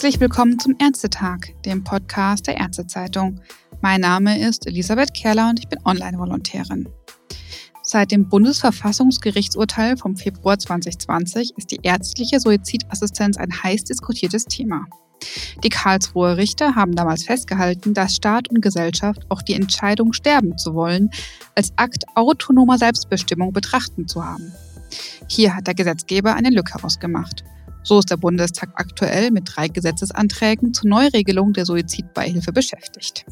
Herzlich 0.00 0.20
willkommen 0.20 0.58
zum 0.58 0.76
Ärztetag, 0.78 1.40
dem 1.66 1.84
Podcast 1.84 2.46
der 2.46 2.56
Ärztezeitung. 2.56 3.38
Mein 3.82 4.00
Name 4.00 4.40
ist 4.40 4.66
Elisabeth 4.66 5.12
Kerler 5.12 5.50
und 5.50 5.58
ich 5.58 5.68
bin 5.68 5.78
Online-Volontärin. 5.84 6.88
Seit 7.82 8.10
dem 8.10 8.26
Bundesverfassungsgerichtsurteil 8.26 9.98
vom 9.98 10.16
Februar 10.16 10.58
2020 10.58 11.52
ist 11.58 11.70
die 11.70 11.80
ärztliche 11.82 12.40
Suizidassistenz 12.40 13.36
ein 13.36 13.52
heiß 13.62 13.84
diskutiertes 13.84 14.46
Thema. 14.46 14.86
Die 15.62 15.68
Karlsruher 15.68 16.38
Richter 16.38 16.76
haben 16.76 16.96
damals 16.96 17.24
festgehalten, 17.24 17.92
dass 17.92 18.16
Staat 18.16 18.48
und 18.48 18.62
Gesellschaft 18.62 19.26
auch 19.28 19.42
die 19.42 19.52
Entscheidung, 19.52 20.14
sterben 20.14 20.56
zu 20.56 20.72
wollen, 20.72 21.10
als 21.54 21.74
Akt 21.76 22.04
autonomer 22.14 22.78
Selbstbestimmung 22.78 23.52
betrachten 23.52 24.08
zu 24.08 24.24
haben. 24.24 24.50
Hier 25.28 25.54
hat 25.54 25.66
der 25.66 25.74
Gesetzgeber 25.74 26.34
eine 26.34 26.50
Lücke 26.50 26.82
ausgemacht. 26.82 27.44
So 27.82 27.98
ist 27.98 28.10
der 28.10 28.16
Bundestag 28.16 28.70
aktuell 28.74 29.30
mit 29.30 29.44
drei 29.46 29.68
Gesetzesanträgen 29.68 30.74
zur 30.74 30.90
Neuregelung 30.90 31.52
der 31.52 31.64
Suizidbeihilfe 31.64 32.52
beschäftigt. 32.52 33.24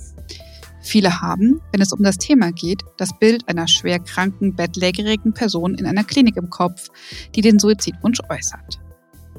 Viele 0.80 1.20
haben, 1.20 1.60
wenn 1.72 1.82
es 1.82 1.92
um 1.92 2.02
das 2.02 2.16
Thema 2.16 2.50
geht, 2.52 2.82
das 2.96 3.18
Bild 3.18 3.46
einer 3.48 3.68
schwerkranken, 3.68 4.56
bettlägerigen 4.56 5.34
Person 5.34 5.74
in 5.74 5.86
einer 5.86 6.04
Klinik 6.04 6.36
im 6.36 6.48
Kopf, 6.48 6.88
die 7.34 7.42
den 7.42 7.58
Suizidwunsch 7.58 8.20
äußert. 8.30 8.80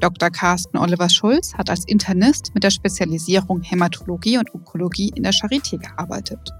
Dr. 0.00 0.30
Carsten 0.30 0.78
Oliver 0.78 1.08
Schulz 1.08 1.54
hat 1.54 1.68
als 1.68 1.84
Internist 1.86 2.52
mit 2.54 2.62
der 2.62 2.70
Spezialisierung 2.70 3.62
Hämatologie 3.62 4.38
und 4.38 4.54
Onkologie 4.54 5.12
in 5.14 5.24
der 5.24 5.32
Charité 5.32 5.76
gearbeitet. 5.76 6.52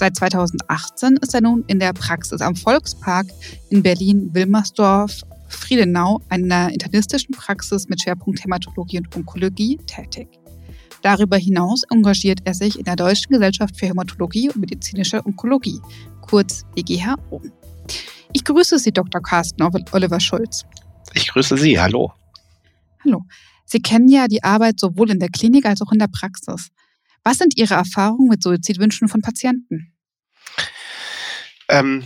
Seit 0.00 0.16
2018 0.16 1.18
ist 1.18 1.34
er 1.34 1.42
nun 1.42 1.62
in 1.66 1.78
der 1.78 1.92
Praxis 1.92 2.40
am 2.40 2.56
Volkspark 2.56 3.26
in 3.68 3.82
Berlin-Wilmersdorf 3.82 5.20
Friedenau, 5.46 6.22
einer 6.30 6.72
internistischen 6.72 7.34
Praxis 7.34 7.86
mit 7.86 8.00
Schwerpunkt 8.00 8.42
Hämatologie 8.42 8.96
und 8.96 9.14
Onkologie, 9.14 9.76
tätig. 9.86 10.26
Darüber 11.02 11.36
hinaus 11.36 11.82
engagiert 11.90 12.40
er 12.46 12.54
sich 12.54 12.78
in 12.78 12.84
der 12.84 12.96
Deutschen 12.96 13.30
Gesellschaft 13.30 13.76
für 13.76 13.88
Hämatologie 13.88 14.48
und 14.48 14.56
medizinische 14.56 15.22
Onkologie, 15.26 15.78
kurz 16.22 16.64
DGHO. 16.78 17.42
Ich 18.32 18.42
grüße 18.42 18.78
Sie, 18.78 18.92
Dr. 18.92 19.20
Carsten 19.20 19.62
Oliver 19.92 20.20
Schulz. 20.20 20.64
Ich 21.12 21.28
grüße 21.28 21.58
Sie, 21.58 21.78
hallo. 21.78 22.10
Hallo. 23.04 23.26
Sie 23.66 23.82
kennen 23.82 24.08
ja 24.08 24.28
die 24.28 24.42
Arbeit 24.42 24.80
sowohl 24.80 25.10
in 25.10 25.20
der 25.20 25.28
Klinik 25.28 25.66
als 25.66 25.82
auch 25.82 25.92
in 25.92 25.98
der 25.98 26.08
Praxis. 26.08 26.70
Was 27.22 27.36
sind 27.36 27.58
Ihre 27.58 27.74
Erfahrungen 27.74 28.28
mit 28.28 28.42
Suizidwünschen 28.42 29.06
von 29.06 29.20
Patienten? 29.20 29.92
Ähm, 31.70 32.04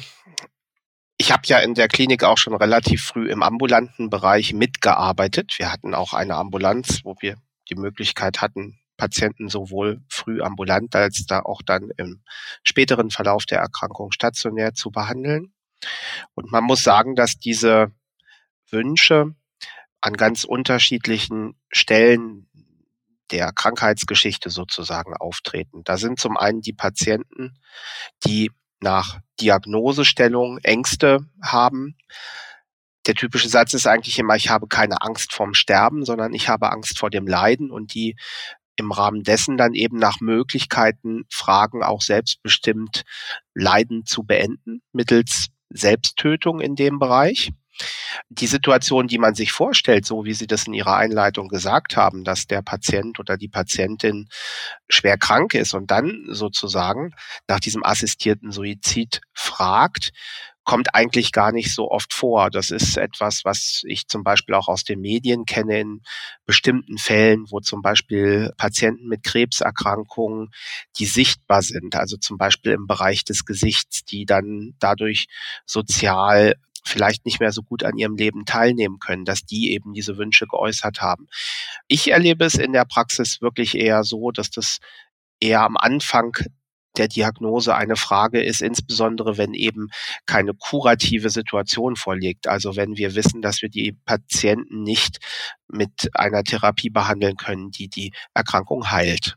ich 1.16 1.32
habe 1.32 1.42
ja 1.46 1.58
in 1.58 1.74
der 1.74 1.88
Klinik 1.88 2.22
auch 2.22 2.38
schon 2.38 2.54
relativ 2.54 3.02
früh 3.02 3.30
im 3.30 3.42
ambulanten 3.42 4.10
Bereich 4.10 4.52
mitgearbeitet. 4.52 5.54
Wir 5.56 5.72
hatten 5.72 5.94
auch 5.94 6.12
eine 6.12 6.34
Ambulanz, 6.34 7.00
wo 7.04 7.16
wir 7.20 7.36
die 7.70 7.76
Möglichkeit 7.76 8.42
hatten, 8.42 8.78
Patienten 8.98 9.48
sowohl 9.48 10.02
früh 10.08 10.42
ambulant 10.42 10.94
als 10.94 11.24
da 11.26 11.40
auch 11.40 11.62
dann 11.62 11.90
im 11.96 12.22
späteren 12.62 13.10
Verlauf 13.10 13.46
der 13.46 13.58
Erkrankung 13.58 14.12
stationär 14.12 14.74
zu 14.74 14.90
behandeln. 14.90 15.54
Und 16.34 16.52
man 16.52 16.64
muss 16.64 16.82
sagen, 16.82 17.16
dass 17.16 17.38
diese 17.38 17.90
Wünsche 18.70 19.34
an 20.00 20.12
ganz 20.14 20.44
unterschiedlichen 20.44 21.58
Stellen 21.70 22.50
der 23.30 23.52
Krankheitsgeschichte 23.52 24.50
sozusagen 24.50 25.16
auftreten. 25.16 25.82
Da 25.84 25.96
sind 25.96 26.20
zum 26.20 26.36
einen 26.36 26.60
die 26.60 26.74
Patienten, 26.74 27.58
die 28.26 28.50
nach 28.84 29.18
Diagnosestellung 29.40 30.58
Ängste 30.58 31.26
haben. 31.42 31.96
Der 33.06 33.14
typische 33.14 33.48
Satz 33.48 33.74
ist 33.74 33.88
eigentlich 33.88 34.18
immer, 34.18 34.36
ich 34.36 34.50
habe 34.50 34.68
keine 34.68 35.02
Angst 35.02 35.32
vorm 35.32 35.54
Sterben, 35.54 36.04
sondern 36.04 36.32
ich 36.32 36.48
habe 36.48 36.70
Angst 36.70 36.98
vor 36.98 37.10
dem 37.10 37.26
Leiden 37.26 37.70
und 37.72 37.94
die 37.94 38.16
im 38.76 38.92
Rahmen 38.92 39.22
dessen 39.22 39.56
dann 39.56 39.74
eben 39.74 39.98
nach 39.98 40.20
Möglichkeiten 40.20 41.24
fragen, 41.28 41.82
auch 41.82 42.02
selbstbestimmt 42.02 43.04
Leiden 43.54 44.04
zu 44.04 44.24
beenden 44.24 44.82
mittels 44.92 45.48
Selbsttötung 45.70 46.60
in 46.60 46.76
dem 46.76 46.98
Bereich 46.98 47.52
die 48.28 48.46
Situation, 48.46 49.06
die 49.06 49.18
man 49.18 49.34
sich 49.34 49.52
vorstellt, 49.52 50.06
so 50.06 50.24
wie 50.24 50.34
Sie 50.34 50.46
das 50.46 50.66
in 50.66 50.74
Ihrer 50.74 50.96
Einleitung 50.96 51.48
gesagt 51.48 51.96
haben, 51.96 52.24
dass 52.24 52.46
der 52.46 52.62
Patient 52.62 53.18
oder 53.18 53.36
die 53.36 53.48
Patientin 53.48 54.28
schwer 54.88 55.18
krank 55.18 55.54
ist 55.54 55.74
und 55.74 55.90
dann 55.90 56.26
sozusagen 56.28 57.12
nach 57.48 57.60
diesem 57.60 57.84
assistierten 57.84 58.52
Suizid 58.52 59.20
fragt, 59.32 60.12
kommt 60.64 60.94
eigentlich 60.94 61.30
gar 61.32 61.52
nicht 61.52 61.72
so 61.74 61.90
oft 61.90 62.12
vor. 62.14 62.50
Das 62.50 62.70
ist 62.70 62.96
etwas, 62.96 63.44
was 63.44 63.82
ich 63.86 64.08
zum 64.08 64.24
Beispiel 64.24 64.54
auch 64.54 64.68
aus 64.68 64.82
den 64.82 65.00
Medien 65.00 65.44
kenne 65.44 65.80
in 65.80 66.00
bestimmten 66.46 66.98
Fällen, 66.98 67.44
wo 67.50 67.60
zum 67.60 67.82
Beispiel 67.82 68.50
Patienten 68.56 69.06
mit 69.06 69.22
Krebserkrankungen, 69.22 70.50
die 70.98 71.06
sichtbar 71.06 71.62
sind, 71.62 71.96
also 71.96 72.16
zum 72.16 72.38
Beispiel 72.38 72.72
im 72.72 72.86
Bereich 72.86 73.24
des 73.24 73.44
Gesichts, 73.44 74.04
die 74.04 74.24
dann 74.24 74.74
dadurch 74.80 75.26
sozial 75.66 76.54
vielleicht 76.84 77.24
nicht 77.24 77.40
mehr 77.40 77.52
so 77.52 77.62
gut 77.62 77.82
an 77.82 77.96
ihrem 77.96 78.16
Leben 78.16 78.44
teilnehmen 78.44 78.98
können, 78.98 79.24
dass 79.24 79.44
die 79.44 79.72
eben 79.72 79.92
diese 79.92 80.16
Wünsche 80.18 80.46
geäußert 80.46 81.00
haben. 81.00 81.26
Ich 81.88 82.10
erlebe 82.10 82.44
es 82.44 82.54
in 82.54 82.72
der 82.72 82.84
Praxis 82.84 83.40
wirklich 83.40 83.74
eher 83.76 84.04
so, 84.04 84.30
dass 84.30 84.50
das 84.50 84.78
eher 85.40 85.62
am 85.62 85.76
Anfang 85.76 86.36
der 86.96 87.08
Diagnose 87.08 87.74
eine 87.74 87.96
Frage 87.96 88.42
ist, 88.42 88.62
insbesondere 88.62 89.36
wenn 89.36 89.52
eben 89.54 89.88
keine 90.26 90.54
kurative 90.54 91.30
Situation 91.30 91.96
vorliegt. 91.96 92.46
Also 92.46 92.76
wenn 92.76 92.96
wir 92.96 93.14
wissen, 93.14 93.42
dass 93.42 93.62
wir 93.62 93.68
die 93.68 93.96
Patienten 94.04 94.82
nicht 94.82 95.18
mit 95.68 96.10
einer 96.14 96.44
Therapie 96.44 96.90
behandeln 96.90 97.36
können, 97.36 97.70
die 97.70 97.88
die 97.88 98.12
Erkrankung 98.32 98.90
heilt. 98.90 99.36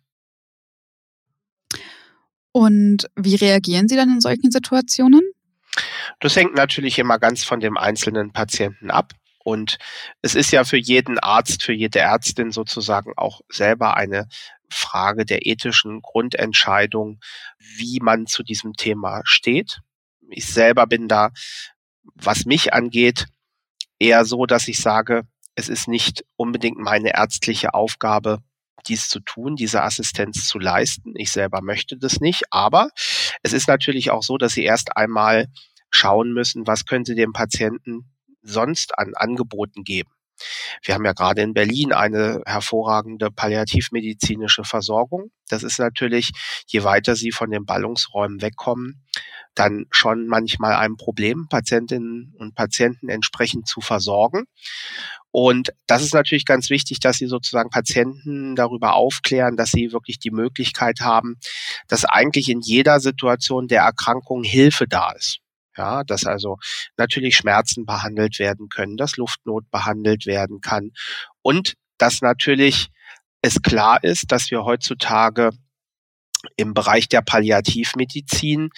Und 2.52 3.08
wie 3.16 3.36
reagieren 3.36 3.88
Sie 3.88 3.96
dann 3.96 4.10
in 4.10 4.22
solchen 4.22 4.52
Situationen? 4.52 5.22
Das 6.20 6.36
hängt 6.36 6.56
natürlich 6.56 7.00
immer 7.00 7.20
ganz 7.20 7.44
von 7.44 7.60
dem 7.60 7.78
einzelnen 7.78 8.32
Patienten 8.32 8.92
ab. 8.92 9.14
Und 9.44 9.78
es 10.22 10.36
ist 10.36 10.52
ja 10.52 10.66
für 10.66 10.78
jeden 10.78 11.20
Arzt, 11.20 11.64
für 11.64 11.74
jede 11.74 12.00
Ärztin 12.00 12.52
sozusagen 12.52 13.14
auch 13.16 13.40
selber 13.50 13.96
eine 13.96 14.28
Frage 14.70 15.26
der 15.26 15.46
ethischen 15.46 16.02
Grundentscheidung, 16.02 17.20
wie 17.78 18.00
man 18.02 18.26
zu 18.26 18.44
diesem 18.44 18.74
Thema 18.74 19.22
steht. 19.24 19.80
Ich 20.30 20.48
selber 20.48 20.86
bin 20.86 21.08
da, 21.08 21.32
was 22.16 22.46
mich 22.46 22.74
angeht, 22.74 23.28
eher 24.00 24.26
so, 24.26 24.46
dass 24.46 24.68
ich 24.68 24.80
sage, 24.80 25.24
es 25.56 25.70
ist 25.70 25.88
nicht 25.88 26.26
unbedingt 26.36 26.78
meine 26.78 27.16
ärztliche 27.16 27.74
Aufgabe, 27.74 28.44
dies 28.88 29.10
zu 29.10 29.20
tun, 29.20 29.56
diese 29.56 29.84
Assistenz 29.84 30.48
zu 30.48 30.60
leisten. 30.60 31.14
Ich 31.16 31.32
selber 31.32 31.62
möchte 31.62 31.98
das 31.98 32.20
nicht, 32.20 32.44
aber 32.52 32.90
es 33.44 33.54
ist 33.54 33.68
natürlich 33.68 34.12
auch 34.12 34.24
so, 34.24 34.38
dass 34.38 34.54
Sie 34.54 34.64
erst 34.64 34.96
einmal 34.96 35.48
schauen 35.90 36.34
müssen, 36.34 36.68
was 36.68 36.86
können 36.86 37.06
Sie 37.06 37.16
dem 37.16 37.34
Patienten 37.34 38.10
sonst 38.42 38.98
an 38.98 39.14
Angeboten 39.16 39.84
geben. 39.84 40.12
Wir 40.84 40.94
haben 40.94 41.06
ja 41.06 41.14
gerade 41.14 41.42
in 41.42 41.54
Berlin 41.54 41.94
eine 41.94 42.42
hervorragende 42.46 43.32
palliativmedizinische 43.32 44.64
Versorgung. 44.64 45.32
Das 45.50 45.64
ist 45.64 45.80
natürlich, 45.80 46.32
je 46.68 46.84
weiter 46.84 47.16
Sie 47.16 47.32
von 47.32 47.50
den 47.50 47.66
Ballungsräumen 47.66 48.42
wegkommen, 48.42 49.04
dann 49.58 49.86
schon 49.92 50.28
manchmal 50.28 50.76
ein 50.76 50.98
Problem, 50.98 51.48
Patientinnen 51.50 52.34
und 52.38 52.56
Patienten 52.56 53.10
entsprechend 53.10 53.68
zu 53.68 53.82
versorgen. 53.82 54.46
Und 55.32 55.72
das 55.88 56.04
ist 56.04 56.14
natürlich 56.14 56.46
ganz 56.46 56.70
wichtig, 56.70 57.00
dass 57.00 57.18
Sie 57.18 57.28
sozusagen 57.28 57.70
Patienten 57.70 58.56
darüber 58.56 58.96
aufklären, 58.96 59.58
dass 59.58 59.72
sie 59.72 59.92
wirklich 59.92 60.20
die 60.20 60.32
Möglichkeit 60.32 61.02
haben, 61.02 61.38
dass 61.88 62.06
eigentlich 62.06 62.50
in 62.50 62.62
jeder 62.62 63.00
Situation 63.00 63.68
der 63.68 63.84
Erkrankung 63.84 64.44
Hilfe 64.44 64.88
da 64.88 65.12
ist. 65.12 65.40
Ja, 65.76 66.04
dass 66.04 66.26
also 66.26 66.58
natürlich 66.98 67.38
Schmerzen 67.38 67.86
behandelt 67.86 68.40
werden 68.40 68.68
können, 68.68 68.98
dass 68.98 69.18
Luftnot 69.18 69.70
behandelt 69.70 70.26
werden 70.26 70.60
kann 70.60 70.92
und 71.44 71.76
dass 72.00 72.22
natürlich 72.22 72.88
es 73.44 73.62
klar 73.62 74.04
ist, 74.04 74.32
dass 74.32 74.50
wir 74.50 74.64
heutzutage 74.64 75.52
im 76.56 76.74
Bereich 76.74 77.10
der 77.10 77.22
Palliativmedizin 77.22 78.70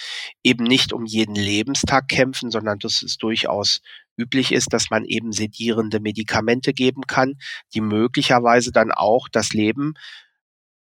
eben 0.43 0.63
nicht 0.63 0.93
um 0.93 1.05
jeden 1.05 1.35
Lebenstag 1.35 2.07
kämpfen, 2.07 2.51
sondern 2.51 2.79
dass 2.79 3.01
es 3.01 3.17
durchaus 3.17 3.81
üblich 4.17 4.51
ist, 4.51 4.73
dass 4.73 4.89
man 4.89 5.05
eben 5.05 5.31
sedierende 5.31 5.99
Medikamente 5.99 6.73
geben 6.73 7.03
kann, 7.07 7.35
die 7.73 7.81
möglicherweise 7.81 8.71
dann 8.71 8.91
auch 8.91 9.27
das 9.29 9.53
Leben 9.53 9.93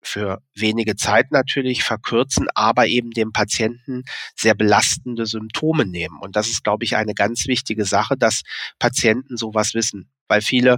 für 0.01 0.41
wenige 0.55 0.95
Zeit 0.95 1.31
natürlich 1.31 1.83
verkürzen, 1.83 2.47
aber 2.55 2.87
eben 2.87 3.11
dem 3.11 3.31
Patienten 3.31 4.03
sehr 4.35 4.55
belastende 4.55 5.25
Symptome 5.25 5.85
nehmen. 5.85 6.17
Und 6.21 6.35
das 6.35 6.47
ist, 6.47 6.63
glaube 6.63 6.85
ich, 6.85 6.95
eine 6.95 7.13
ganz 7.13 7.47
wichtige 7.47 7.85
Sache, 7.85 8.15
dass 8.17 8.43
Patienten 8.79 9.37
sowas 9.37 9.73
wissen, 9.73 10.09
weil 10.27 10.41
viele 10.41 10.77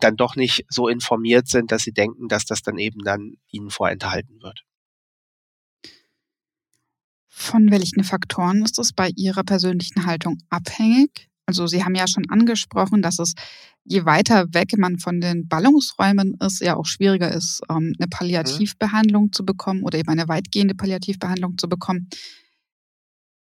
dann 0.00 0.16
doch 0.16 0.36
nicht 0.36 0.66
so 0.68 0.88
informiert 0.88 1.48
sind, 1.48 1.72
dass 1.72 1.82
sie 1.82 1.92
denken, 1.92 2.28
dass 2.28 2.44
das 2.44 2.62
dann 2.62 2.78
eben 2.78 3.02
dann 3.04 3.34
ihnen 3.50 3.70
vorenthalten 3.70 4.42
wird. 4.42 4.64
Von 7.48 7.70
welchen 7.70 8.04
Faktoren 8.04 8.62
ist 8.62 8.78
es 8.78 8.92
bei 8.92 9.10
Ihrer 9.16 9.42
persönlichen 9.42 10.04
Haltung 10.04 10.36
abhängig, 10.50 11.30
Also 11.46 11.66
Sie 11.66 11.82
haben 11.82 11.94
ja 11.94 12.06
schon 12.06 12.28
angesprochen, 12.28 13.00
dass 13.00 13.18
es 13.18 13.32
je 13.84 14.04
weiter 14.04 14.52
weg 14.52 14.76
man 14.76 14.98
von 14.98 15.22
den 15.22 15.48
Ballungsräumen 15.48 16.36
ist, 16.44 16.60
ja 16.60 16.76
auch 16.76 16.84
schwieriger 16.84 17.32
ist, 17.32 17.62
ähm, 17.70 17.94
eine 17.98 18.06
Palliativbehandlung 18.06 19.32
zu 19.32 19.46
bekommen 19.46 19.82
oder 19.82 19.98
eben 19.98 20.10
eine 20.10 20.28
weitgehende 20.28 20.74
Palliativbehandlung 20.74 21.56
zu 21.56 21.70
bekommen. 21.70 22.10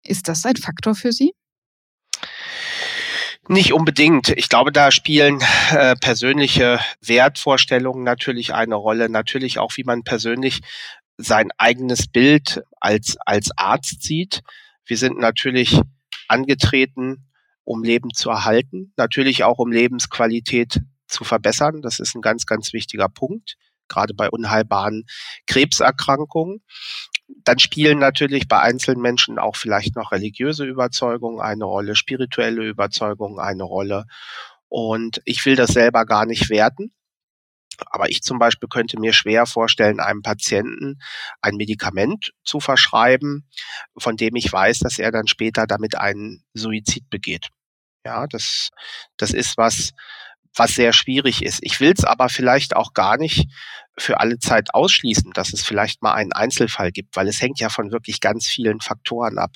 Ist 0.04 0.26
das 0.26 0.44
ein 0.46 0.56
Faktor 0.56 0.96
für 0.96 1.12
Sie? 1.12 1.32
Nicht 3.46 3.72
unbedingt. 3.72 4.30
Ich 4.30 4.48
glaube, 4.48 4.72
da 4.72 4.90
spielen 4.90 5.40
äh, 5.70 5.94
persönliche 5.94 6.80
Wertvorstellungen 7.00 8.02
natürlich 8.02 8.52
eine 8.52 8.74
Rolle. 8.74 9.08
Natürlich 9.08 9.60
auch, 9.60 9.76
wie 9.76 9.84
man 9.84 10.02
persönlich 10.02 10.60
sein 11.16 11.50
eigenes 11.58 12.08
Bild 12.08 12.62
als, 12.80 13.16
als 13.26 13.50
Arzt 13.56 14.02
sieht. 14.02 14.42
Wir 14.84 14.96
sind 14.96 15.18
natürlich 15.18 15.80
angetreten, 16.28 17.28
um 17.64 17.82
Leben 17.82 18.10
zu 18.12 18.30
erhalten, 18.30 18.92
natürlich 18.96 19.44
auch 19.44 19.58
um 19.58 19.70
Lebensqualität 19.70 20.80
zu 21.06 21.24
verbessern. 21.24 21.82
Das 21.82 22.00
ist 22.00 22.14
ein 22.14 22.22
ganz, 22.22 22.46
ganz 22.46 22.72
wichtiger 22.72 23.08
Punkt, 23.08 23.56
gerade 23.88 24.14
bei 24.14 24.30
unheilbaren 24.30 25.04
Krebserkrankungen. 25.46 26.62
Dann 27.44 27.58
spielen 27.58 27.98
natürlich 27.98 28.48
bei 28.48 28.60
einzelnen 28.60 29.00
Menschen 29.00 29.38
auch 29.38 29.56
vielleicht 29.56 29.96
noch 29.96 30.12
religiöse 30.12 30.64
Überzeugungen 30.64 31.40
eine 31.40 31.64
Rolle, 31.64 31.94
spirituelle 31.94 32.66
Überzeugungen 32.68 33.38
eine 33.38 33.62
Rolle. 33.62 34.06
Und 34.68 35.20
ich 35.24 35.44
will 35.44 35.54
das 35.54 35.70
selber 35.70 36.06
gar 36.06 36.26
nicht 36.26 36.50
werten. 36.50 36.92
Aber 37.90 38.10
ich 38.10 38.22
zum 38.22 38.38
Beispiel 38.38 38.68
könnte 38.68 38.98
mir 38.98 39.12
schwer 39.12 39.46
vorstellen, 39.46 40.00
einem 40.00 40.22
Patienten 40.22 40.98
ein 41.40 41.56
Medikament 41.56 42.32
zu 42.44 42.60
verschreiben, 42.60 43.48
von 43.98 44.16
dem 44.16 44.36
ich 44.36 44.52
weiß, 44.52 44.80
dass 44.80 44.98
er 44.98 45.12
dann 45.12 45.26
später 45.26 45.66
damit 45.66 45.96
einen 45.96 46.44
Suizid 46.54 47.08
begeht. 47.10 47.48
Ja, 48.04 48.26
das, 48.26 48.70
das 49.16 49.30
ist 49.32 49.56
was, 49.56 49.92
was 50.54 50.74
sehr 50.74 50.92
schwierig 50.92 51.42
ist. 51.42 51.60
Ich 51.62 51.80
will 51.80 51.92
es 51.96 52.04
aber 52.04 52.28
vielleicht 52.28 52.76
auch 52.76 52.92
gar 52.92 53.16
nicht 53.16 53.48
für 53.96 54.20
alle 54.20 54.38
Zeit 54.38 54.74
ausschließen, 54.74 55.32
dass 55.32 55.52
es 55.52 55.62
vielleicht 55.62 56.02
mal 56.02 56.14
einen 56.14 56.32
Einzelfall 56.32 56.92
gibt, 56.92 57.16
weil 57.16 57.28
es 57.28 57.40
hängt 57.40 57.60
ja 57.60 57.68
von 57.68 57.92
wirklich 57.92 58.20
ganz 58.20 58.46
vielen 58.46 58.80
Faktoren 58.80 59.38
ab. 59.38 59.52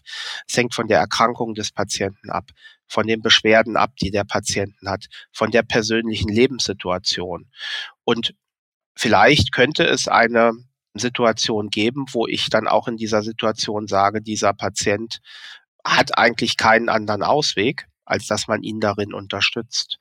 Es 0.48 0.56
hängt 0.56 0.75
von 0.75 0.88
der 0.88 0.98
Erkrankung 0.98 1.54
des 1.54 1.72
Patienten 1.72 2.31
ab, 2.31 2.50
von 2.87 3.06
den 3.06 3.22
Beschwerden 3.22 3.76
ab, 3.76 3.93
die 4.00 4.10
der 4.10 4.25
Patienten 4.25 4.88
hat, 4.88 5.06
von 5.32 5.50
der 5.50 5.62
persönlichen 5.62 6.28
Lebenssituation. 6.28 7.50
Und 8.04 8.34
vielleicht 8.94 9.52
könnte 9.52 9.84
es 9.84 10.08
eine 10.08 10.52
Situation 10.94 11.69
geben, 11.69 12.06
wo 12.12 12.26
ich 12.26 12.48
dann 12.48 12.69
auch 12.69 12.88
in 12.88 12.96
dieser 12.96 13.22
Situation 13.22 13.87
sage, 13.87 14.22
dieser 14.22 14.52
Patient 14.52 15.20
hat 15.84 16.19
eigentlich 16.19 16.56
keinen 16.56 16.88
anderen 16.88 17.22
Ausweg, 17.22 17.87
als 18.04 18.26
dass 18.26 18.48
man 18.48 18.62
ihn 18.62 18.81
darin 18.81 19.14
unterstützt. 19.14 19.98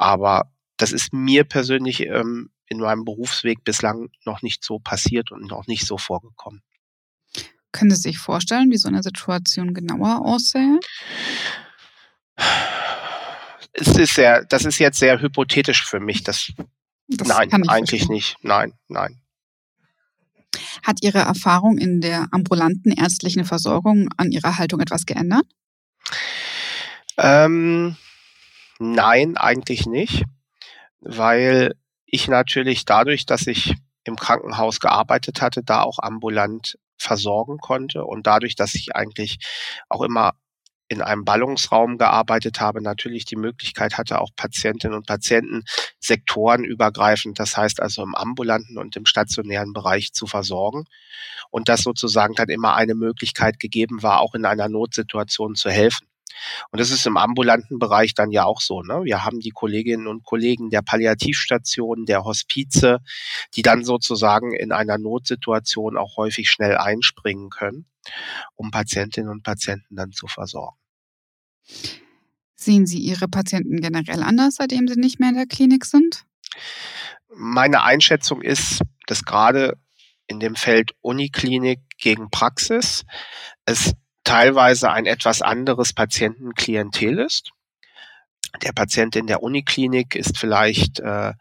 Aber 0.00 0.50
das 0.78 0.92
ist 0.92 1.12
mir 1.12 1.44
persönlich 1.44 2.00
ähm, 2.06 2.50
in 2.68 2.78
meinem 2.78 3.04
Berufsweg 3.04 3.64
bislang 3.64 4.08
noch 4.24 4.40
nicht 4.40 4.64
so 4.64 4.78
passiert 4.78 5.30
und 5.30 5.46
noch 5.46 5.66
nicht 5.66 5.86
so 5.86 5.98
vorgekommen. 5.98 6.62
Können 7.70 7.90
Sie 7.90 8.00
sich 8.00 8.18
vorstellen, 8.18 8.70
wie 8.70 8.78
so 8.78 8.88
eine 8.88 9.02
Situation 9.02 9.74
genauer 9.74 10.24
aussähe? 10.24 10.80
Es 13.74 13.88
ist 13.88 14.14
sehr, 14.14 14.46
das 14.46 14.64
ist 14.64 14.78
jetzt 14.78 14.98
sehr 14.98 15.20
hypothetisch 15.20 15.84
für 15.84 16.00
mich. 16.00 16.24
Das, 16.24 16.50
das 17.06 17.28
nein, 17.28 17.52
eigentlich 17.68 18.00
verstehen. 18.00 18.14
nicht. 18.14 18.36
Nein, 18.40 18.72
nein. 18.88 19.20
Hat 20.82 21.02
Ihre 21.02 21.18
Erfahrung 21.18 21.76
in 21.76 22.00
der 22.00 22.28
ambulanten 22.30 22.90
ärztlichen 22.90 23.44
Versorgung 23.44 24.08
an 24.16 24.32
Ihrer 24.32 24.56
Haltung 24.56 24.80
etwas 24.80 25.04
geändert? 25.04 25.44
Ähm, 27.18 27.98
nein, 28.80 29.36
eigentlich 29.36 29.86
nicht, 29.86 30.24
weil 31.00 31.74
ich 32.06 32.28
natürlich 32.28 32.84
dadurch, 32.84 33.26
dass 33.26 33.46
ich 33.46 33.74
im 34.04 34.16
Krankenhaus 34.16 34.80
gearbeitet 34.80 35.42
hatte, 35.42 35.62
da 35.62 35.82
auch 35.82 35.98
ambulant 36.00 36.78
versorgen 36.96 37.58
konnte 37.58 38.04
und 38.04 38.26
dadurch, 38.26 38.56
dass 38.56 38.74
ich 38.74 38.96
eigentlich 38.96 39.38
auch 39.88 40.02
immer 40.02 40.32
in 40.88 41.02
einem 41.02 41.24
Ballungsraum 41.24 41.98
gearbeitet 41.98 42.60
habe, 42.60 42.82
natürlich 42.82 43.24
die 43.24 43.36
Möglichkeit 43.36 43.96
hatte, 43.96 44.20
auch 44.20 44.30
Patientinnen 44.34 44.96
und 44.96 45.06
Patienten 45.06 45.62
sektorenübergreifend, 46.00 47.38
das 47.38 47.56
heißt 47.56 47.80
also 47.80 48.02
im 48.02 48.16
ambulanten 48.16 48.76
und 48.76 48.96
im 48.96 49.06
stationären 49.06 49.72
Bereich 49.72 50.12
zu 50.12 50.26
versorgen 50.26 50.86
und 51.50 51.68
das 51.68 51.82
sozusagen 51.82 52.34
dann 52.34 52.48
immer 52.48 52.74
eine 52.74 52.96
Möglichkeit 52.96 53.60
gegeben 53.60 54.02
war, 54.02 54.20
auch 54.20 54.34
in 54.34 54.44
einer 54.44 54.68
Notsituation 54.68 55.54
zu 55.54 55.70
helfen. 55.70 56.09
Und 56.70 56.80
das 56.80 56.90
ist 56.90 57.06
im 57.06 57.16
ambulanten 57.16 57.78
Bereich 57.78 58.14
dann 58.14 58.30
ja 58.30 58.44
auch 58.44 58.60
so. 58.60 58.82
Ne? 58.82 59.02
Wir 59.04 59.24
haben 59.24 59.40
die 59.40 59.50
Kolleginnen 59.50 60.06
und 60.06 60.24
Kollegen 60.24 60.70
der 60.70 60.82
Palliativstationen, 60.82 62.06
der 62.06 62.24
Hospize, 62.24 62.98
die 63.54 63.62
dann 63.62 63.84
sozusagen 63.84 64.52
in 64.54 64.72
einer 64.72 64.98
Notsituation 64.98 65.96
auch 65.96 66.16
häufig 66.16 66.50
schnell 66.50 66.76
einspringen 66.76 67.50
können, 67.50 67.86
um 68.54 68.70
Patientinnen 68.70 69.30
und 69.30 69.42
Patienten 69.42 69.96
dann 69.96 70.12
zu 70.12 70.26
versorgen. 70.26 70.76
Sehen 72.54 72.86
Sie 72.86 72.98
Ihre 72.98 73.28
Patienten 73.28 73.80
generell 73.80 74.22
anders, 74.22 74.56
seitdem 74.56 74.86
Sie 74.86 74.98
nicht 74.98 75.18
mehr 75.18 75.30
in 75.30 75.36
der 75.36 75.46
Klinik 75.46 75.84
sind? 75.84 76.24
Meine 77.34 77.84
Einschätzung 77.84 78.42
ist, 78.42 78.82
dass 79.06 79.24
gerade 79.24 79.78
in 80.26 80.40
dem 80.40 80.56
Feld 80.56 80.92
Uniklinik 81.00 81.80
gegen 81.98 82.30
Praxis 82.30 83.04
es 83.64 83.94
teilweise 84.24 84.90
ein 84.90 85.06
etwas 85.06 85.42
anderes 85.42 85.92
Patientenklientel 85.92 87.18
ist. 87.18 87.50
Der 88.62 88.72
Patient 88.72 89.16
in 89.16 89.26
der 89.26 89.42
Uniklinik 89.42 90.14
ist 90.14 90.38
vielleicht 90.38 91.00
äh, 91.00 91.32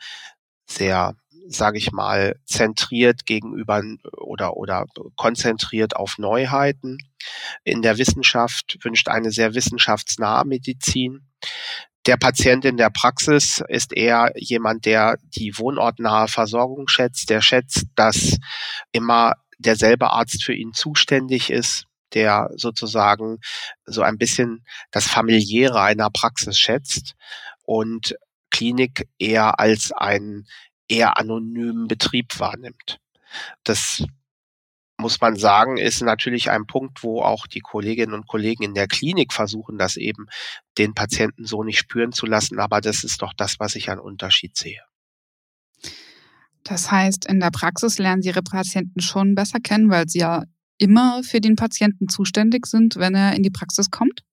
sehr, 0.67 1.15
sage 1.47 1.77
ich 1.77 1.91
mal, 1.91 2.35
zentriert 2.45 3.25
gegenüber 3.25 3.81
oder, 4.17 4.55
oder 4.57 4.85
konzentriert 5.15 5.95
auf 5.95 6.17
Neuheiten. 6.17 6.97
In 7.63 7.81
der 7.81 7.97
Wissenschaft 7.97 8.77
wünscht 8.83 9.07
eine 9.07 9.31
sehr 9.31 9.55
wissenschaftsnahe 9.55 10.45
Medizin. 10.45 11.27
Der 12.05 12.17
Patient 12.17 12.63
in 12.65 12.77
der 12.77 12.89
Praxis 12.91 13.61
ist 13.67 13.93
eher 13.93 14.31
jemand, 14.35 14.85
der 14.85 15.17
die 15.21 15.57
wohnortnahe 15.57 16.27
Versorgung 16.27 16.87
schätzt, 16.87 17.29
der 17.29 17.41
schätzt, 17.41 17.87
dass 17.95 18.37
immer 18.91 19.33
derselbe 19.57 20.11
Arzt 20.11 20.43
für 20.43 20.53
ihn 20.53 20.73
zuständig 20.73 21.49
ist, 21.49 21.88
der 22.13 22.50
sozusagen 22.56 23.39
so 23.85 24.01
ein 24.01 24.17
bisschen 24.17 24.65
das 24.91 25.07
familiäre 25.07 25.81
einer 25.81 26.09
Praxis 26.09 26.57
schätzt 26.57 27.15
und 27.63 28.15
Klinik 28.51 29.07
eher 29.19 29.60
als 29.60 29.91
einen 29.91 30.48
eher 30.88 31.17
anonymen 31.17 31.88
Betrieb 31.88 32.39
wahrnimmt. 32.39 33.00
Das 33.63 34.03
muss 34.98 35.22
man 35.22 35.38
sagen, 35.38 35.77
ist 35.77 36.01
natürlich 36.01 36.51
ein 36.51 36.65
Punkt, 36.65 37.03
wo 37.03 37.22
auch 37.22 37.48
die 37.48 37.62
Kolleginnen 37.62 38.13
und 38.13 38.27
Kollegen 38.27 38.63
in 38.63 38.74
der 38.74 38.88
Klinik 38.88 39.31
versuchen, 39.31 39.77
das 39.77 39.95
eben 39.95 40.27
den 40.77 40.93
Patienten 40.93 41.45
so 41.45 41.63
nicht 41.63 41.79
spüren 41.79 42.12
zu 42.12 42.25
lassen. 42.25 42.60
Aber 42.60 42.81
das 42.81 43.03
ist 43.03 43.22
doch 43.22 43.34
das, 43.34 43.60
was 43.60 43.75
ich 43.75 43.89
an 43.89 44.00
Unterschied 44.00 44.57
sehe. 44.57 44.81
Das 46.63 46.91
heißt, 46.91 47.25
in 47.27 47.39
der 47.39 47.51
Praxis 47.51 47.98
lernen 47.98 48.22
Sie 48.22 48.29
Ihre 48.29 48.43
Patienten 48.43 49.00
schon 49.00 49.36
besser 49.36 49.60
kennen, 49.60 49.89
weil 49.89 50.10
Sie 50.10 50.19
ja 50.19 50.43
immer 50.79 51.21
für 51.24 51.41
den 51.41 51.55
Patienten 51.55 52.09
zuständig 52.09 52.65
sind, 52.65 52.95
wenn 52.95 53.13
er 53.13 53.36
in 53.36 53.43
die 53.43 53.51
Praxis 53.51 53.91
kommt? 53.91 54.24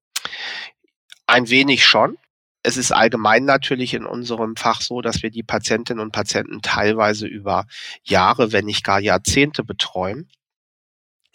Ein 1.26 1.50
wenig 1.50 1.84
schon. 1.84 2.16
Es 2.62 2.76
ist 2.76 2.90
allgemein 2.90 3.44
natürlich 3.44 3.94
in 3.94 4.06
unserem 4.06 4.56
Fach 4.56 4.80
so, 4.80 5.00
dass 5.00 5.22
wir 5.22 5.30
die 5.30 5.44
Patientinnen 5.44 6.02
und 6.02 6.12
Patienten 6.12 6.62
teilweise 6.62 7.26
über 7.26 7.66
Jahre, 8.02 8.50
wenn 8.52 8.64
nicht 8.64 8.82
gar 8.82 8.98
Jahrzehnte 8.98 9.62
betreuen. 9.62 10.28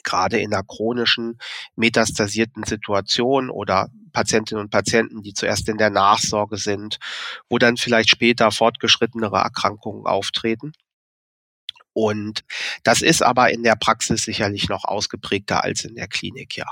Gerade 0.03 0.39
in 0.39 0.53
einer 0.53 0.63
chronischen, 0.63 1.37
metastasierten 1.75 2.63
Situation 2.63 3.49
oder 3.49 3.89
Patientinnen 4.11 4.63
und 4.63 4.71
Patienten, 4.71 5.21
die 5.21 5.33
zuerst 5.33 5.69
in 5.69 5.77
der 5.77 5.89
Nachsorge 5.89 6.57
sind, 6.57 6.99
wo 7.49 7.59
dann 7.59 7.77
vielleicht 7.77 8.09
später 8.09 8.51
fortgeschrittenere 8.51 9.37
Erkrankungen 9.37 10.07
auftreten. 10.07 10.73
Und 11.93 12.41
das 12.83 13.01
ist 13.01 13.21
aber 13.21 13.51
in 13.51 13.63
der 13.63 13.75
Praxis 13.75 14.23
sicherlich 14.23 14.69
noch 14.69 14.85
ausgeprägter 14.85 15.63
als 15.63 15.83
in 15.83 15.95
der 15.95 16.07
Klinik, 16.07 16.57
ja. 16.57 16.71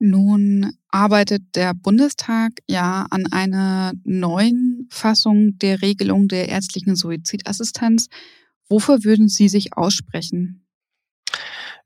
Nun 0.00 0.76
arbeitet 0.88 1.54
der 1.54 1.72
Bundestag 1.72 2.52
ja 2.68 3.06
an 3.10 3.26
einer 3.32 3.92
neuen 4.04 4.88
Fassung 4.90 5.56
der 5.58 5.82
Regelung 5.82 6.28
der 6.28 6.48
ärztlichen 6.48 6.96
Suizidassistenz. 6.96 8.08
Wofür 8.68 9.04
würden 9.04 9.28
Sie 9.28 9.48
sich 9.48 9.76
aussprechen? 9.76 10.66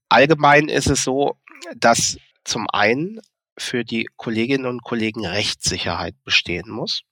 Allgemein 0.09 0.69
ist 0.69 0.89
es 0.89 1.05
so, 1.05 1.37
dass 1.77 2.19
zum 2.45 2.67
einen 2.73 3.21
für 3.59 3.85
die 3.85 4.09
Kolleginnen 4.17 4.67
und 4.67 4.83
Kollegen 4.83 5.27
Rechtssicherheit 5.27 6.15
bestehen 6.25 6.71
muss. 6.71 7.03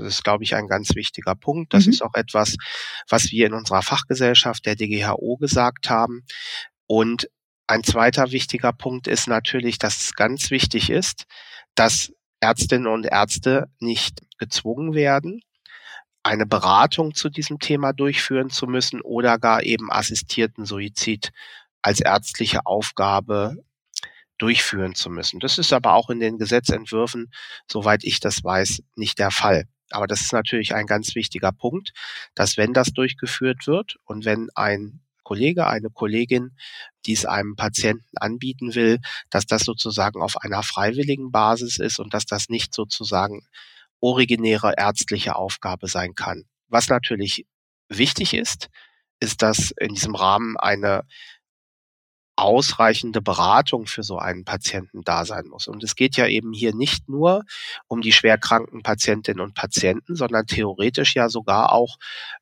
Das 0.00 0.14
ist, 0.14 0.24
glaube 0.24 0.44
ich, 0.44 0.54
ein 0.54 0.66
ganz 0.66 0.94
wichtiger 0.94 1.34
Punkt. 1.34 1.74
Das 1.74 1.86
mhm. 1.86 1.92
ist 1.92 2.02
auch 2.02 2.14
etwas, 2.14 2.56
was 3.08 3.30
wir 3.30 3.46
in 3.46 3.54
unserer 3.54 3.82
Fachgesellschaft 3.82 4.66
der 4.66 4.76
DGHO 4.76 5.36
gesagt 5.36 5.90
haben. 5.90 6.24
Und 6.86 7.28
ein 7.66 7.84
zweiter 7.84 8.32
wichtiger 8.32 8.72
Punkt 8.72 9.06
ist 9.06 9.28
natürlich, 9.28 9.78
dass 9.78 10.00
es 10.00 10.14
ganz 10.14 10.50
wichtig 10.50 10.90
ist, 10.90 11.26
dass 11.74 12.12
Ärztinnen 12.40 12.88
und 12.88 13.06
Ärzte 13.06 13.66
nicht 13.78 14.20
gezwungen 14.38 14.94
werden, 14.94 15.42
eine 16.22 16.46
Beratung 16.46 17.14
zu 17.14 17.28
diesem 17.28 17.58
Thema 17.58 17.92
durchführen 17.92 18.50
zu 18.50 18.66
müssen 18.66 19.00
oder 19.00 19.38
gar 19.38 19.62
eben 19.62 19.90
assistierten 19.90 20.64
Suizid 20.64 21.30
als 21.82 22.00
ärztliche 22.00 22.66
Aufgabe 22.66 23.62
durchführen 24.38 24.94
zu 24.94 25.10
müssen. 25.10 25.38
Das 25.40 25.58
ist 25.58 25.72
aber 25.72 25.94
auch 25.94 26.10
in 26.10 26.20
den 26.20 26.38
Gesetzentwürfen, 26.38 27.30
soweit 27.70 28.04
ich 28.04 28.20
das 28.20 28.42
weiß, 28.42 28.82
nicht 28.96 29.18
der 29.18 29.30
Fall. 29.30 29.66
Aber 29.92 30.06
das 30.06 30.20
ist 30.20 30.32
natürlich 30.32 30.74
ein 30.74 30.86
ganz 30.86 31.14
wichtiger 31.14 31.52
Punkt, 31.52 31.92
dass 32.34 32.56
wenn 32.56 32.72
das 32.72 32.92
durchgeführt 32.92 33.66
wird 33.66 33.96
und 34.04 34.24
wenn 34.24 34.48
ein 34.54 35.00
Kollege, 35.22 35.66
eine 35.68 35.90
Kollegin 35.90 36.56
dies 37.06 37.24
einem 37.24 37.54
Patienten 37.54 38.16
anbieten 38.16 38.74
will, 38.74 38.98
dass 39.30 39.46
das 39.46 39.62
sozusagen 39.62 40.20
auf 40.22 40.36
einer 40.38 40.62
freiwilligen 40.62 41.30
Basis 41.30 41.78
ist 41.78 42.00
und 42.00 42.14
dass 42.14 42.26
das 42.26 42.48
nicht 42.48 42.74
sozusagen 42.74 43.46
originäre 44.00 44.74
ärztliche 44.76 45.36
Aufgabe 45.36 45.86
sein 45.86 46.14
kann. 46.14 46.46
Was 46.68 46.88
natürlich 46.88 47.46
wichtig 47.88 48.34
ist, 48.34 48.70
ist, 49.20 49.42
dass 49.42 49.72
in 49.78 49.94
diesem 49.94 50.14
Rahmen 50.14 50.56
eine 50.56 51.04
ausreichende 52.40 53.20
Beratung 53.22 53.86
für 53.86 54.02
so 54.02 54.18
einen 54.18 54.44
Patienten 54.44 55.02
da 55.02 55.24
sein 55.24 55.46
muss. 55.48 55.68
Und 55.68 55.84
es 55.84 55.94
geht 55.94 56.16
ja 56.16 56.26
eben 56.26 56.52
hier 56.52 56.74
nicht 56.74 57.08
nur 57.08 57.44
um 57.88 58.00
die 58.00 58.12
schwerkranken 58.12 58.82
Patientinnen 58.82 59.40
und 59.40 59.54
Patienten, 59.54 60.16
sondern 60.16 60.46
theoretisch 60.46 61.14
ja 61.14 61.28
sogar 61.28 61.72
auch 61.72 61.96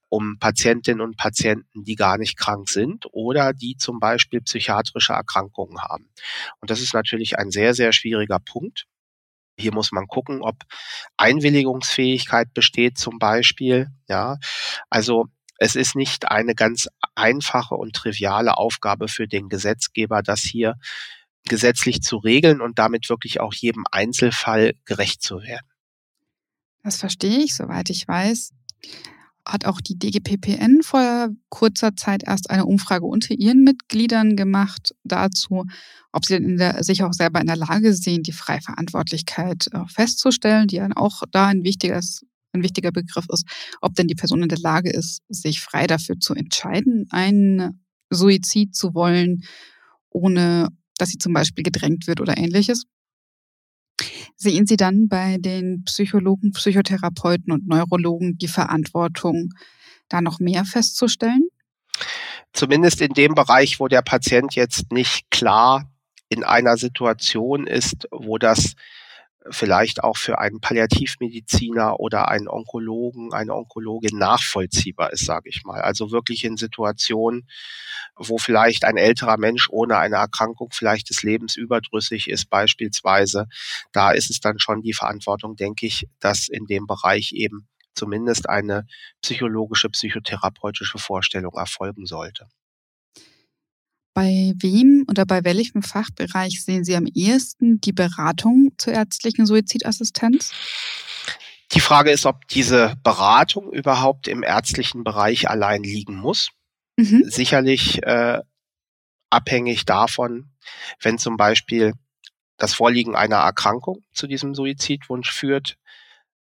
um 0.08 0.38
Patientinnen 0.38 1.00
und 1.02 1.16
Patienten, 1.16 1.84
die 1.84 1.96
gar 1.96 2.18
nicht 2.18 2.38
krank 2.38 2.68
sind 2.68 3.06
oder 3.12 3.52
die 3.52 3.76
zum 3.76 4.00
Beispiel 4.00 4.40
psychiatrische 4.40 5.12
Erkrankungen 5.12 5.82
haben. 5.82 6.08
Und 6.60 6.70
das 6.70 6.80
ist 6.80 6.94
natürlich 6.94 7.38
ein 7.38 7.50
sehr, 7.50 7.74
sehr 7.74 7.92
schwieriger 7.92 8.38
Punkt. 8.38 8.86
Hier 9.58 9.74
muss 9.74 9.90
man 9.92 10.06
gucken, 10.06 10.40
ob 10.42 10.56
Einwilligungsfähigkeit 11.16 12.54
besteht 12.54 12.96
zum 12.96 13.18
Beispiel. 13.18 13.88
Ja, 14.08 14.38
also 14.88 15.26
es 15.58 15.76
ist 15.76 15.94
nicht 15.96 16.30
eine 16.30 16.54
ganz 16.54 16.88
einfache 17.14 17.74
und 17.74 17.94
triviale 17.94 18.56
Aufgabe 18.56 19.08
für 19.08 19.28
den 19.28 19.48
Gesetzgeber, 19.48 20.22
das 20.22 20.40
hier 20.40 20.76
gesetzlich 21.44 22.02
zu 22.02 22.16
regeln 22.16 22.60
und 22.60 22.78
damit 22.78 23.08
wirklich 23.10 23.40
auch 23.40 23.54
jedem 23.54 23.84
Einzelfall 23.90 24.74
gerecht 24.84 25.22
zu 25.22 25.42
werden. 25.42 25.66
Das 26.82 26.96
verstehe 26.96 27.38
ich, 27.38 27.54
soweit 27.54 27.90
ich 27.90 28.06
weiß 28.06 28.52
hat 29.48 29.64
auch 29.64 29.80
die 29.80 29.98
DGPPN 29.98 30.82
vor 30.82 31.30
kurzer 31.48 31.96
Zeit 31.96 32.22
erst 32.24 32.50
eine 32.50 32.66
Umfrage 32.66 33.06
unter 33.06 33.34
ihren 33.34 33.64
Mitgliedern 33.64 34.36
gemacht 34.36 34.94
dazu, 35.04 35.64
ob 36.12 36.26
sie 36.26 36.38
der, 36.56 36.84
sich 36.84 37.02
auch 37.02 37.14
selber 37.14 37.40
in 37.40 37.46
der 37.46 37.56
Lage 37.56 37.94
sehen, 37.94 38.22
die 38.22 38.32
Freiverantwortlichkeit 38.32 39.68
äh, 39.72 39.86
festzustellen, 39.88 40.68
die 40.68 40.76
dann 40.76 40.92
auch 40.92 41.22
da 41.30 41.46
ein, 41.46 41.64
wichtiges, 41.64 42.26
ein 42.58 42.62
wichtiger 42.62 42.92
Begriff 42.92 43.26
ist, 43.32 43.46
ob 43.80 43.94
denn 43.94 44.08
die 44.08 44.14
Person 44.14 44.42
in 44.42 44.48
der 44.48 44.58
Lage 44.58 44.90
ist, 44.90 45.22
sich 45.28 45.60
frei 45.60 45.86
dafür 45.86 46.18
zu 46.18 46.34
entscheiden, 46.34 47.06
einen 47.10 47.84
Suizid 48.10 48.74
zu 48.74 48.94
wollen, 48.94 49.44
ohne 50.10 50.68
dass 50.96 51.10
sie 51.10 51.18
zum 51.18 51.32
Beispiel 51.32 51.64
gedrängt 51.64 52.06
wird 52.06 52.20
oder 52.20 52.36
ähnliches. 52.36 52.84
Sehen 54.36 54.66
Sie 54.66 54.76
dann 54.76 55.08
bei 55.08 55.38
den 55.38 55.82
Psychologen, 55.84 56.52
Psychotherapeuten 56.52 57.52
und 57.52 57.66
Neurologen 57.66 58.38
die 58.38 58.48
Verantwortung, 58.48 59.50
da 60.08 60.20
noch 60.20 60.38
mehr 60.38 60.64
festzustellen? 60.64 61.48
Zumindest 62.52 63.00
in 63.00 63.12
dem 63.12 63.34
Bereich, 63.34 63.80
wo 63.80 63.88
der 63.88 64.02
Patient 64.02 64.54
jetzt 64.54 64.92
nicht 64.92 65.30
klar 65.30 65.90
in 66.28 66.44
einer 66.44 66.76
Situation 66.76 67.66
ist, 67.66 68.06
wo 68.10 68.38
das 68.38 68.74
vielleicht 69.50 70.02
auch 70.02 70.16
für 70.16 70.38
einen 70.38 70.60
Palliativmediziner 70.60 72.00
oder 72.00 72.28
einen 72.28 72.48
Onkologen, 72.48 73.32
eine 73.32 73.54
Onkologin 73.54 74.18
nachvollziehbar 74.18 75.12
ist, 75.12 75.24
sage 75.24 75.48
ich 75.48 75.64
mal. 75.64 75.80
Also 75.80 76.10
wirklich 76.10 76.44
in 76.44 76.56
Situationen, 76.56 77.48
wo 78.16 78.38
vielleicht 78.38 78.84
ein 78.84 78.96
älterer 78.96 79.36
Mensch 79.36 79.68
ohne 79.70 79.98
eine 79.98 80.16
Erkrankung 80.16 80.70
vielleicht 80.72 81.10
des 81.10 81.22
Lebens 81.22 81.56
überdrüssig 81.56 82.28
ist 82.28 82.50
beispielsweise. 82.50 83.46
Da 83.92 84.10
ist 84.10 84.30
es 84.30 84.40
dann 84.40 84.58
schon 84.58 84.82
die 84.82 84.94
Verantwortung, 84.94 85.56
denke 85.56 85.86
ich, 85.86 86.08
dass 86.20 86.48
in 86.48 86.66
dem 86.66 86.86
Bereich 86.86 87.32
eben 87.32 87.68
zumindest 87.94 88.48
eine 88.48 88.86
psychologische, 89.22 89.88
psychotherapeutische 89.88 90.98
Vorstellung 90.98 91.54
erfolgen 91.54 92.06
sollte. 92.06 92.48
Bei 94.18 94.52
wem 94.56 95.04
oder 95.08 95.24
bei 95.24 95.44
welchem 95.44 95.80
Fachbereich 95.80 96.64
sehen 96.64 96.82
Sie 96.82 96.96
am 96.96 97.06
ehesten 97.06 97.80
die 97.80 97.92
Beratung 97.92 98.72
zur 98.76 98.92
ärztlichen 98.92 99.46
Suizidassistenz? 99.46 100.50
Die 101.70 101.78
Frage 101.78 102.10
ist, 102.10 102.26
ob 102.26 102.48
diese 102.48 102.96
Beratung 103.04 103.72
überhaupt 103.72 104.26
im 104.26 104.42
ärztlichen 104.42 105.04
Bereich 105.04 105.48
allein 105.48 105.84
liegen 105.84 106.16
muss. 106.16 106.50
Mhm. 106.96 107.22
Sicherlich 107.26 108.02
äh, 108.02 108.40
abhängig 109.30 109.84
davon, 109.84 110.50
wenn 111.00 111.18
zum 111.18 111.36
Beispiel 111.36 111.92
das 112.56 112.74
Vorliegen 112.74 113.14
einer 113.14 113.36
Erkrankung 113.36 114.02
zu 114.12 114.26
diesem 114.26 114.52
Suizidwunsch 114.52 115.30
führt, 115.30 115.78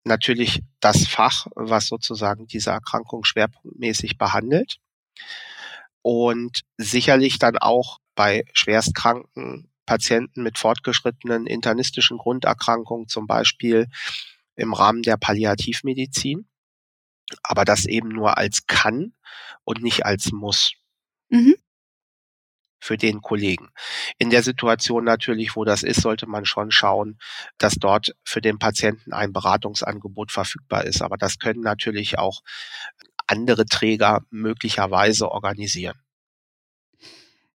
natürlich 0.03 0.61
das 0.79 1.07
Fach, 1.07 1.47
was 1.55 1.87
sozusagen 1.87 2.45
diese 2.45 2.69
Erkrankung 2.69 3.23
schwerpunktmäßig 3.23 4.19
behandelt 4.19 4.77
und 6.03 6.61
sicherlich 6.77 7.39
dann 7.39 7.57
auch 7.57 7.99
bei 8.13 8.43
schwerstkranken 8.53 9.71
Patienten 9.85 10.43
mit 10.43 10.59
fortgeschrittenen 10.59 11.47
internistischen 11.47 12.17
Grunderkrankungen, 12.17 13.07
zum 13.07 13.25
Beispiel 13.25 13.87
im 14.55 14.73
Rahmen 14.73 15.01
der 15.01 15.17
Palliativmedizin, 15.17 16.47
aber 17.41 17.65
das 17.65 17.85
eben 17.85 18.09
nur 18.09 18.37
als 18.37 18.67
kann 18.67 19.13
und 19.63 19.81
nicht 19.81 20.05
als 20.05 20.31
muss. 20.31 20.73
Mhm. 21.29 21.55
Für 22.79 22.97
den 22.97 23.21
Kollegen. 23.21 23.69
In 24.17 24.29
der 24.29 24.43
Situation 24.43 25.05
natürlich, 25.05 25.55
wo 25.55 25.63
das 25.63 25.83
ist, 25.83 26.01
sollte 26.01 26.27
man 26.27 26.43
schon 26.43 26.69
schauen, 26.69 27.17
dass 27.57 27.75
dort 27.75 28.13
für 28.25 28.41
den 28.41 28.59
Patienten 28.59 29.13
ein 29.13 29.31
Beratungsangebot 29.31 30.33
verfügbar 30.33 30.83
ist. 30.83 31.01
Aber 31.01 31.15
das 31.15 31.39
können 31.39 31.61
natürlich 31.61 32.19
auch 32.19 32.41
andere 33.33 33.65
Träger 33.65 34.21
möglicherweise 34.29 35.29
organisieren. 35.29 35.97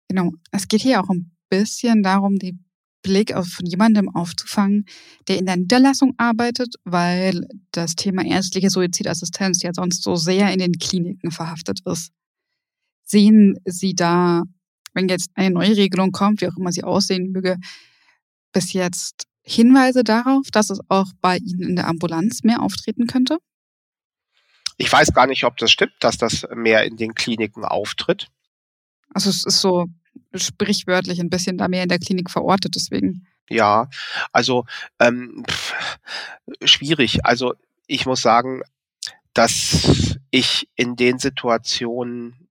Genau. 0.09 0.31
Es 0.51 0.67
geht 0.67 0.81
hier 0.81 1.01
auch 1.01 1.09
ein 1.09 1.31
bisschen 1.49 2.03
darum, 2.03 2.37
die 2.37 2.57
Blick 3.03 3.33
von 3.33 3.65
jemandem 3.65 4.09
aufzufangen, 4.13 4.85
der 5.27 5.37
in 5.37 5.45
der 5.45 5.57
Niederlassung 5.57 6.13
arbeitet, 6.17 6.75
weil 6.83 7.47
das 7.71 7.95
Thema 7.95 8.25
ärztliche 8.25 8.69
Suizidassistenz 8.69 9.61
ja 9.61 9.71
sonst 9.73 10.03
so 10.03 10.15
sehr 10.15 10.51
in 10.51 10.59
den 10.59 10.73
Kliniken 10.73 11.31
verhaftet 11.31 11.79
ist. 11.85 12.11
Sehen 13.03 13.57
Sie 13.65 13.93
da, 13.93 14.43
wenn 14.93 15.07
jetzt 15.07 15.29
eine 15.35 15.51
neue 15.51 15.77
Regelung 15.77 16.11
kommt, 16.11 16.41
wie 16.41 16.47
auch 16.47 16.57
immer 16.57 16.71
sie 16.71 16.83
aussehen 16.83 17.31
möge, 17.31 17.57
bis 18.51 18.73
jetzt 18.73 19.23
Hinweise 19.43 20.03
darauf, 20.03 20.51
dass 20.51 20.69
es 20.69 20.79
auch 20.89 21.07
bei 21.21 21.37
Ihnen 21.37 21.61
in 21.61 21.75
der 21.77 21.87
Ambulanz 21.87 22.43
mehr 22.43 22.61
auftreten 22.61 23.07
könnte? 23.07 23.37
Ich 24.77 24.91
weiß 24.91 25.13
gar 25.13 25.27
nicht, 25.27 25.43
ob 25.43 25.57
das 25.57 25.71
stimmt, 25.71 25.93
dass 25.99 26.17
das 26.17 26.47
mehr 26.55 26.83
in 26.83 26.97
den 26.97 27.15
Kliniken 27.15 27.65
auftritt. 27.65 28.29
Also 29.13 29.29
es 29.29 29.45
ist 29.45 29.59
so 29.59 29.87
sprichwörtlich 30.35 31.19
ein 31.19 31.29
bisschen 31.29 31.57
da 31.57 31.67
mehr 31.67 31.83
in 31.83 31.89
der 31.89 31.99
Klinik 31.99 32.29
verortet, 32.29 32.75
deswegen. 32.75 33.27
Ja, 33.49 33.89
also 34.31 34.65
ähm, 34.99 35.43
pff, 35.49 35.73
schwierig. 36.63 37.25
Also 37.25 37.55
ich 37.87 38.05
muss 38.05 38.21
sagen, 38.21 38.61
dass 39.33 40.17
ich 40.31 40.69
in 40.75 40.95
den 40.95 41.19
Situationen, 41.19 42.49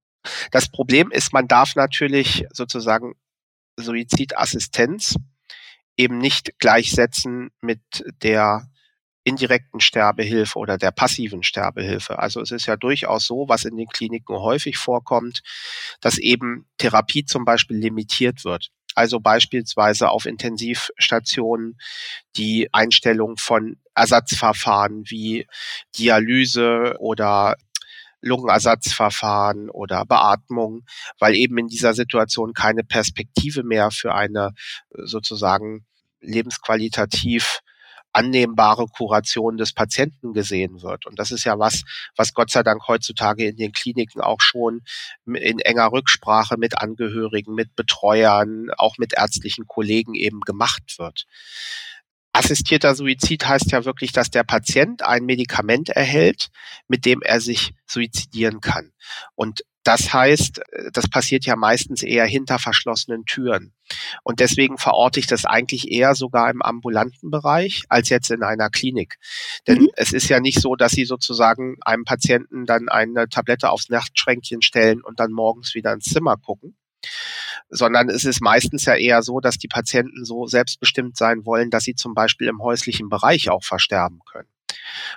das 0.50 0.68
Problem 0.68 1.10
ist, 1.10 1.32
man 1.32 1.48
darf 1.48 1.76
natürlich 1.76 2.46
sozusagen 2.50 3.14
Suizidassistenz 3.76 5.16
eben 5.96 6.18
nicht 6.18 6.58
gleichsetzen 6.58 7.50
mit 7.60 7.80
der 8.22 8.68
indirekten 9.26 9.80
Sterbehilfe 9.80 10.56
oder 10.56 10.78
der 10.78 10.92
passiven 10.92 11.42
Sterbehilfe. 11.42 12.20
Also 12.20 12.40
es 12.40 12.52
ist 12.52 12.66
ja 12.66 12.76
durchaus 12.76 13.26
so, 13.26 13.48
was 13.48 13.64
in 13.64 13.76
den 13.76 13.88
Kliniken 13.88 14.36
häufig 14.36 14.76
vorkommt, 14.76 15.42
dass 16.00 16.16
eben 16.16 16.68
Therapie 16.78 17.24
zum 17.24 17.44
Beispiel 17.44 17.76
limitiert 17.76 18.44
wird. 18.44 18.70
Also 18.94 19.18
beispielsweise 19.18 20.10
auf 20.10 20.26
Intensivstationen 20.26 21.76
die 22.36 22.72
Einstellung 22.72 23.36
von 23.36 23.78
Ersatzverfahren 23.96 25.02
wie 25.06 25.48
Dialyse 25.98 26.94
oder 27.00 27.56
Lungenersatzverfahren 28.20 29.70
oder 29.70 30.04
Beatmung, 30.06 30.84
weil 31.18 31.34
eben 31.34 31.58
in 31.58 31.66
dieser 31.66 31.94
Situation 31.94 32.54
keine 32.54 32.84
Perspektive 32.84 33.64
mehr 33.64 33.90
für 33.90 34.14
eine 34.14 34.52
sozusagen 34.90 35.84
lebensqualitativ 36.20 37.60
annehmbare 38.16 38.86
Kuration 38.86 39.58
des 39.58 39.74
Patienten 39.74 40.32
gesehen 40.32 40.82
wird. 40.82 41.04
Und 41.04 41.18
das 41.18 41.30
ist 41.30 41.44
ja 41.44 41.58
was, 41.58 41.82
was 42.16 42.32
Gott 42.32 42.50
sei 42.50 42.62
Dank 42.62 42.88
heutzutage 42.88 43.46
in 43.46 43.56
den 43.56 43.72
Kliniken 43.72 44.22
auch 44.22 44.40
schon 44.40 44.80
in 45.26 45.58
enger 45.58 45.92
Rücksprache 45.92 46.56
mit 46.56 46.78
Angehörigen, 46.78 47.54
mit 47.54 47.76
Betreuern, 47.76 48.70
auch 48.78 48.96
mit 48.96 49.12
ärztlichen 49.14 49.66
Kollegen 49.66 50.14
eben 50.14 50.40
gemacht 50.40 50.98
wird. 50.98 51.26
assistierter 52.32 52.94
Suizid 52.94 53.46
heißt 53.46 53.72
ja 53.72 53.84
wirklich, 53.84 54.12
dass 54.12 54.30
der 54.30 54.44
Patient 54.44 55.02
ein 55.02 55.24
Medikament 55.24 55.90
erhält, 55.90 56.48
mit 56.88 57.04
dem 57.04 57.20
er 57.22 57.40
sich 57.40 57.74
suizidieren 57.86 58.60
kann. 58.60 58.92
Und 59.34 59.62
das 59.86 60.12
heißt, 60.12 60.60
das 60.92 61.08
passiert 61.08 61.46
ja 61.46 61.54
meistens 61.54 62.02
eher 62.02 62.26
hinter 62.26 62.58
verschlossenen 62.58 63.24
Türen. 63.24 63.72
Und 64.24 64.40
deswegen 64.40 64.78
verorte 64.78 65.20
ich 65.20 65.28
das 65.28 65.44
eigentlich 65.44 65.92
eher 65.92 66.16
sogar 66.16 66.50
im 66.50 66.60
ambulanten 66.60 67.30
Bereich 67.30 67.84
als 67.88 68.08
jetzt 68.08 68.32
in 68.32 68.42
einer 68.42 68.68
Klinik. 68.68 69.18
Denn 69.68 69.82
mhm. 69.82 69.88
es 69.94 70.12
ist 70.12 70.28
ja 70.28 70.40
nicht 70.40 70.60
so, 70.60 70.74
dass 70.74 70.90
Sie 70.90 71.04
sozusagen 71.04 71.76
einem 71.82 72.02
Patienten 72.02 72.66
dann 72.66 72.88
eine 72.88 73.28
Tablette 73.28 73.70
aufs 73.70 73.88
Nachtschränkchen 73.88 74.60
stellen 74.60 75.02
und 75.02 75.20
dann 75.20 75.30
morgens 75.30 75.74
wieder 75.76 75.92
ins 75.92 76.06
Zimmer 76.06 76.36
gucken, 76.36 76.76
sondern 77.68 78.08
es 78.08 78.24
ist 78.24 78.40
meistens 78.40 78.86
ja 78.86 78.96
eher 78.96 79.22
so, 79.22 79.38
dass 79.38 79.56
die 79.56 79.68
Patienten 79.68 80.24
so 80.24 80.46
selbstbestimmt 80.46 81.16
sein 81.16 81.46
wollen, 81.46 81.70
dass 81.70 81.84
sie 81.84 81.94
zum 81.94 82.14
Beispiel 82.14 82.48
im 82.48 82.60
häuslichen 82.60 83.08
Bereich 83.08 83.50
auch 83.50 83.62
versterben 83.62 84.18
können. 84.28 84.48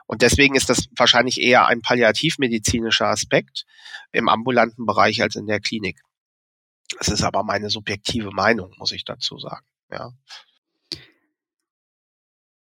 Und 0.06 0.22
deswegen 0.22 0.56
ist 0.56 0.70
das 0.70 0.88
wahrscheinlich 0.96 1.40
eher 1.40 1.68
ein 1.68 1.82
palliativmedizinischer 1.82 3.08
Aspekt 3.08 3.66
im 4.12 4.30
ambulanten 4.30 4.86
Bereich 4.86 5.22
als 5.22 5.36
in 5.36 5.48
der 5.48 5.60
Klinik. 5.60 6.02
Das 6.98 7.08
ist 7.08 7.24
aber 7.24 7.44
meine 7.44 7.70
subjektive 7.70 8.32
Meinung, 8.32 8.74
muss 8.78 8.92
ich 8.92 9.06
dazu 9.06 9.38
sagen. 9.38 9.66
Ja. 9.92 10.12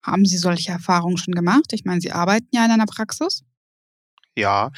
Haben 0.04 0.26
Sie 0.26 0.38
solche 0.38 0.72
Erfahrungen 0.72 1.18
schon 1.18 1.34
gemacht? 1.34 1.74
Ich 1.74 1.86
meine, 1.86 2.02
Sie 2.02 2.12
arbeiten 2.12 2.48
ja 2.52 2.66
in 2.66 2.72
einer 2.72 2.86
Praxis. 2.86 3.44
Ja, 4.36 4.72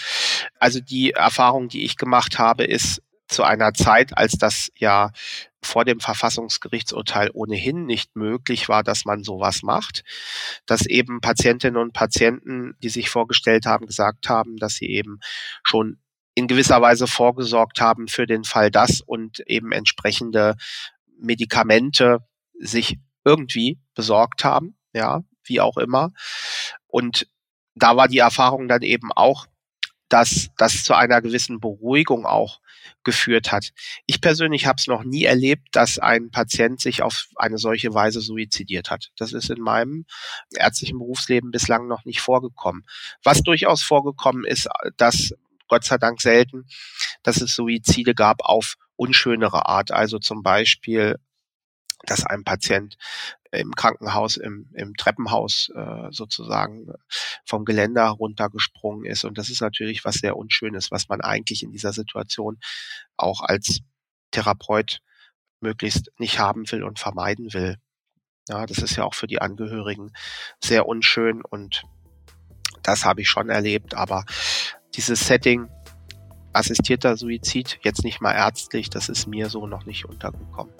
also 0.60 0.80
die 0.80 1.12
Erfahrung, 1.12 1.70
die 1.70 1.84
ich 1.84 1.96
gemacht 1.96 2.40
habe, 2.40 2.64
ist 2.64 3.02
zu 3.34 3.44
einer 3.44 3.74
Zeit, 3.74 4.18
als 4.18 4.34
das 4.34 4.70
ja 4.76 5.12
vor 5.62 5.86
dem 5.86 6.00
Verfassungsgerichtsurteil 6.00 7.30
ohnehin 7.34 7.86
nicht 7.86 8.16
möglich 8.16 8.70
war, 8.70 8.84
dass 8.84 9.06
man 9.06 9.24
sowas 9.24 9.64
macht, 9.64 10.04
dass 10.66 10.86
eben 10.86 11.22
Patientinnen 11.22 11.82
und 11.82 11.94
Patienten, 11.94 12.76
die 12.84 12.90
sich 12.90 13.10
vorgestellt 13.10 13.66
haben, 13.66 13.86
gesagt 13.86 14.30
haben, 14.30 14.58
dass 14.58 14.76
sie 14.76 14.88
eben 14.88 15.20
schon 15.64 16.00
in 16.36 16.48
gewisser 16.48 16.82
Weise 16.82 17.08
vorgesorgt 17.08 17.80
haben 17.80 18.08
für 18.08 18.26
den 18.26 18.44
Fall 18.44 18.72
das 18.72 19.02
und 19.02 19.40
eben 19.48 19.72
entsprechende 19.72 20.56
Medikamente 21.20 22.20
sich 22.60 22.98
irgendwie 23.24 23.80
besorgt 23.94 24.44
haben, 24.44 24.78
ja, 24.94 25.22
wie 25.44 25.62
auch 25.62 25.78
immer. 25.78 26.12
Und 26.88 27.28
da 27.76 27.96
war 27.96 28.08
die 28.08 28.20
Erfahrung 28.20 28.68
dann 28.68 28.82
eben 28.82 29.12
auch, 29.12 29.46
dass 30.10 30.50
das 30.58 30.84
zu 30.84 30.94
einer 30.94 31.22
gewissen 31.22 31.60
Beruhigung 31.60 32.26
auch 32.26 32.60
geführt 33.04 33.52
hat. 33.52 33.72
Ich 34.06 34.22
persönlich 34.22 34.66
habe 34.66 34.78
es 34.80 34.88
noch 34.88 35.04
nie 35.04 35.24
erlebt, 35.24 35.70
dass 35.72 36.00
ein 36.00 36.32
Patient 36.32 36.80
sich 36.80 37.02
auf 37.02 37.28
eine 37.36 37.58
solche 37.58 37.94
Weise 37.94 38.22
suizidiert 38.22 38.90
hat. 38.90 39.12
Das 39.18 39.34
ist 39.34 39.50
in 39.50 39.62
meinem 39.62 40.06
ärztlichen 40.56 41.00
Berufsleben 41.00 41.52
bislang 41.52 41.88
noch 41.88 42.06
nicht 42.06 42.22
vorgekommen. 42.22 42.86
Was 43.24 43.42
durchaus 43.42 43.84
vorgekommen 43.84 44.46
ist, 44.46 44.68
dass 44.98 45.34
Gott 45.68 45.84
sei 45.84 45.98
Dank 45.98 46.22
selten, 46.22 46.66
dass 47.24 47.42
es 47.42 47.56
Suizide 47.56 48.14
gab 48.14 48.42
auf 48.44 48.76
unschönere 48.96 49.68
Art, 49.68 49.92
also 49.92 50.20
zum 50.20 50.44
Beispiel 50.44 51.18
dass 52.06 52.26
ein 52.26 52.44
Patient 52.44 52.98
im 53.52 53.72
Krankenhaus, 53.72 54.38
im, 54.38 54.70
im 54.74 54.96
Treppenhaus 54.96 55.70
äh, 55.76 56.08
sozusagen 56.12 56.94
vom 57.46 57.66
Geländer 57.66 58.08
runtergesprungen 58.10 59.06
ist. 59.06 59.26
Und 59.26 59.38
das 59.38 59.50
ist 59.50 59.62
natürlich 59.62 60.04
was 60.04 60.16
sehr 60.16 60.36
Unschönes, 60.36 60.92
was 60.92 61.08
man 61.08 61.22
eigentlich 61.22 61.64
in 61.64 61.72
dieser 61.72 61.94
Situation 61.94 62.60
auch 63.16 63.42
als 63.42 63.82
Therapeut 64.32 65.02
möglichst 65.62 66.12
nicht 66.18 66.40
haben 66.40 66.70
will 66.72 66.84
und 66.84 67.00
vermeiden 67.00 67.54
will. 67.54 67.78
Ja, 68.50 68.66
das 68.66 68.80
ist 68.80 68.98
ja 68.98 69.06
auch 69.06 69.14
für 69.14 69.28
die 69.28 69.42
Angehörigen 69.42 70.12
sehr 70.62 70.88
unschön 70.88 71.42
und 71.42 71.84
das 72.82 73.06
habe 73.06 73.22
ich 73.22 73.30
schon 73.30 73.50
erlebt, 73.50 73.94
aber 73.94 74.26
dieses 74.96 75.26
Setting 75.26 75.70
assistierter 76.52 77.16
Suizid, 77.16 77.80
jetzt 77.84 78.04
nicht 78.04 78.20
mal 78.20 78.34
ärztlich, 78.34 78.90
das 78.90 79.08
ist 79.10 79.28
mir 79.28 79.50
so 79.50 79.66
noch 79.66 79.86
nicht 79.86 80.06
untergekommen. 80.06 80.74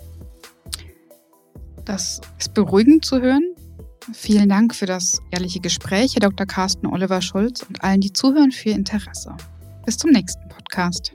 Das 1.86 2.22
ist 2.40 2.54
beruhigend 2.54 3.06
zu 3.06 3.22
hören. 3.22 3.44
Vielen 4.14 4.50
Dank 4.50 4.76
für 4.76 4.86
das 4.86 5.20
ehrliche 5.32 5.60
Gespräch, 5.60 6.16
Herr 6.16 6.30
Dr. 6.30 6.46
Carsten 6.46 6.88
Oliver 6.88 7.22
Schulz 7.22 7.64
und 7.64 7.84
allen, 7.84 8.02
die 8.02 8.12
zuhören, 8.12 8.52
für 8.52 8.70
Ihr 8.70 8.76
Interesse. 8.76 9.36
Bis 9.86 9.98
zum 9.98 10.12
nächsten 10.12 10.48
Podcast. 10.50 11.14